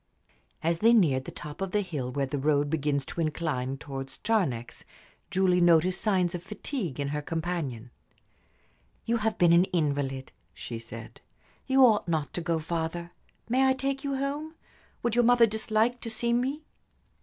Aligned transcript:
As 0.63 0.79
they 0.79 0.93
neared 0.93 1.25
the 1.25 1.31
top 1.31 1.61
of 1.61 1.69
the 1.69 1.81
hill 1.81 2.11
where 2.11 2.25
the 2.25 2.39
road 2.39 2.71
begins 2.71 3.05
to 3.05 3.21
incline 3.21 3.77
towards 3.77 4.17
Charnex, 4.17 4.83
Julie 5.29 5.61
noticed 5.61 6.01
signs 6.01 6.33
of 6.33 6.41
fatigue 6.41 6.99
in 6.99 7.09
her 7.09 7.21
companion. 7.21 7.91
"You 9.05 9.17
have 9.17 9.37
been 9.37 9.53
an 9.53 9.65
invalid," 9.65 10.31
she 10.55 10.79
said. 10.79 11.21
"You 11.67 11.85
ought 11.85 12.07
not 12.07 12.33
to 12.33 12.41
go 12.41 12.57
farther. 12.57 13.11
May 13.47 13.67
I 13.67 13.73
take 13.73 14.03
you 14.03 14.15
home? 14.17 14.55
Would 15.03 15.13
your 15.13 15.23
mother 15.23 15.45
dislike 15.45 16.01
to 16.01 16.09
see 16.09 16.33
me?" 16.33 16.63